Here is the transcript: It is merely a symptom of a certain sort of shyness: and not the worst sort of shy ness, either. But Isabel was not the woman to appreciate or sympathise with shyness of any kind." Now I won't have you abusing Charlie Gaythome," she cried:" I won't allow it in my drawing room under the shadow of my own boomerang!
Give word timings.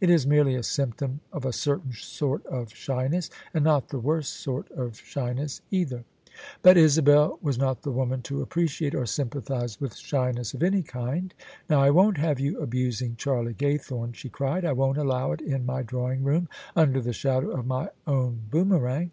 It 0.00 0.08
is 0.08 0.26
merely 0.26 0.54
a 0.54 0.62
symptom 0.62 1.20
of 1.34 1.44
a 1.44 1.52
certain 1.52 1.92
sort 1.92 2.46
of 2.46 2.72
shyness: 2.74 3.28
and 3.52 3.62
not 3.62 3.90
the 3.90 3.98
worst 3.98 4.32
sort 4.32 4.70
of 4.70 4.96
shy 4.96 5.34
ness, 5.34 5.60
either. 5.70 6.04
But 6.62 6.78
Isabel 6.78 7.38
was 7.42 7.58
not 7.58 7.82
the 7.82 7.90
woman 7.90 8.22
to 8.22 8.40
appreciate 8.40 8.94
or 8.94 9.04
sympathise 9.04 9.78
with 9.78 9.94
shyness 9.94 10.54
of 10.54 10.62
any 10.62 10.82
kind." 10.82 11.34
Now 11.68 11.82
I 11.82 11.90
won't 11.90 12.16
have 12.16 12.40
you 12.40 12.58
abusing 12.58 13.16
Charlie 13.16 13.52
Gaythome," 13.52 14.14
she 14.14 14.30
cried:" 14.30 14.64
I 14.64 14.72
won't 14.72 14.96
allow 14.96 15.32
it 15.32 15.42
in 15.42 15.66
my 15.66 15.82
drawing 15.82 16.24
room 16.24 16.48
under 16.74 17.02
the 17.02 17.12
shadow 17.12 17.50
of 17.50 17.66
my 17.66 17.90
own 18.06 18.44
boomerang! 18.50 19.10